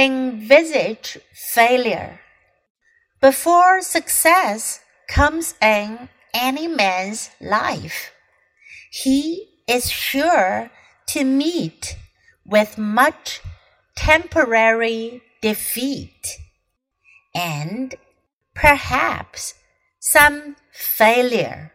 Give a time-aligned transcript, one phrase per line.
[0.00, 2.20] envisage failure.
[3.20, 8.10] Before success comes in any man's life,
[8.90, 10.70] he is sure
[11.08, 11.98] to meet
[12.46, 13.42] with much
[13.94, 16.38] temporary defeat
[17.34, 17.94] and
[18.54, 19.52] perhaps
[19.98, 21.72] some failure.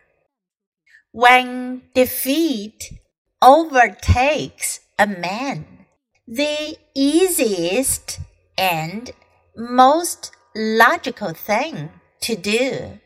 [1.11, 2.91] When defeat
[3.39, 5.84] overtakes a man,
[6.27, 8.19] the easiest
[8.57, 9.11] and
[9.55, 11.89] most logical thing
[12.21, 12.99] to do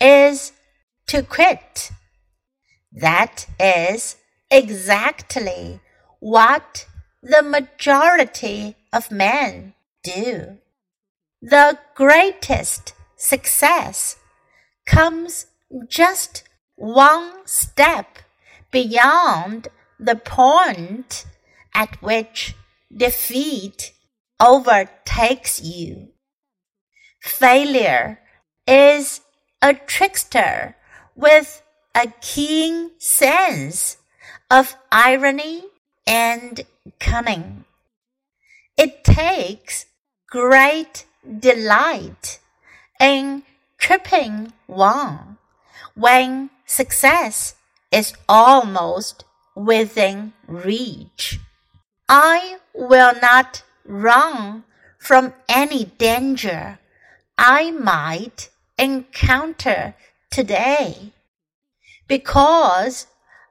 [0.00, 0.52] is
[1.06, 1.90] to quit.
[2.92, 4.16] That is
[4.50, 5.80] exactly
[6.20, 6.86] what
[7.22, 10.58] the majority of men do.
[11.42, 14.16] The greatest success
[14.86, 15.46] comes
[15.88, 16.44] just
[16.76, 18.18] one step
[18.70, 21.26] beyond the point
[21.76, 22.54] at which
[22.90, 23.92] defeat
[24.40, 26.08] overtakes you.
[27.20, 28.18] Failure
[28.66, 29.20] is
[29.60, 30.74] a trickster
[31.14, 31.62] with
[31.94, 33.98] a keen sense
[34.50, 35.64] of irony
[36.06, 36.62] and
[36.98, 37.64] cunning.
[38.78, 39.84] It takes
[40.30, 41.04] great
[41.40, 42.40] delight
[42.98, 43.42] in
[43.76, 45.36] tripping one
[45.94, 47.54] when success
[47.92, 49.24] is almost
[49.54, 51.40] within reach.
[52.08, 54.64] I will not run
[54.98, 56.78] from any danger.
[57.36, 59.94] I might encounter
[60.30, 61.12] today.
[62.06, 63.06] Because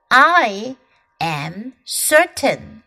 [0.10, 0.78] I
[1.20, 2.84] am certain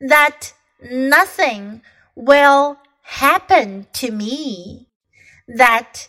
[0.00, 1.82] that nothing
[2.14, 4.88] will happen to me.
[5.48, 6.08] That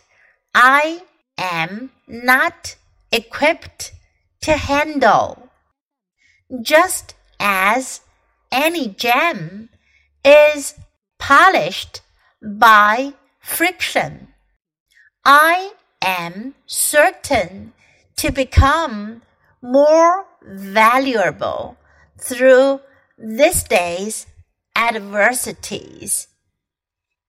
[0.54, 1.02] I
[1.36, 2.76] am not
[3.10, 3.92] equipped
[4.42, 5.48] to handle.
[6.62, 8.02] Just as
[8.52, 9.68] any gem
[10.24, 10.74] is
[11.18, 12.00] polished
[12.42, 14.28] by friction.
[15.24, 17.72] I am certain
[18.16, 19.22] to become
[19.62, 21.76] more valuable
[22.18, 22.80] through
[23.18, 24.26] this day's
[24.74, 26.28] adversities.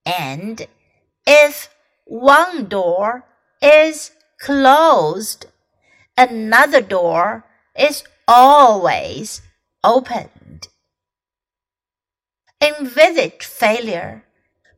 [0.06, 0.66] And
[1.28, 1.70] if
[2.06, 3.26] one door
[3.62, 5.46] is closed,
[6.18, 7.46] another door
[7.78, 9.42] is always
[9.84, 10.30] open
[12.62, 14.24] envisage failure.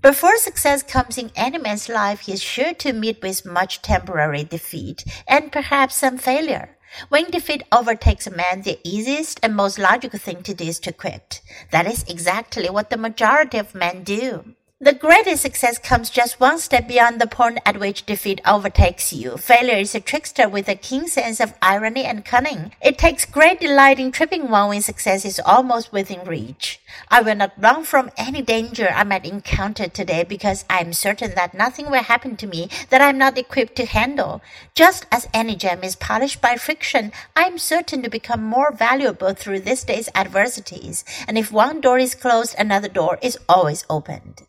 [0.02, 4.44] Before success comes in any man's life, he is sure to meet with much temporary
[4.44, 6.78] defeat and perhaps some failure.
[7.10, 10.92] When defeat overtakes a man, the easiest and most logical thing to do is to
[10.92, 11.42] quit.
[11.72, 14.56] That is exactly what the majority of men do.
[14.84, 19.38] The greatest success comes just one step beyond the point at which defeat overtakes you.
[19.38, 22.74] Failure is a trickster with a keen sense of irony and cunning.
[22.82, 26.82] It takes great delight in tripping one when success is almost within reach.
[27.08, 31.34] I will not run from any danger I might encounter today because I am certain
[31.36, 34.42] that nothing will happen to me that I am not equipped to handle.
[34.76, 39.34] Just as any gem is polished by friction, I am certain to become more valuable
[39.34, 41.06] through this day's adversities.
[41.26, 44.44] And if one door is closed, another door is always opened.